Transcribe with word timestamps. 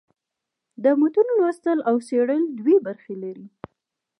د 0.83 0.85
متون 0.99 1.27
لوستل 1.39 1.79
او 1.89 1.95
څېړل 2.07 2.43
دوې 2.59 2.75
موخي 2.85 3.15
لري. 3.23 3.47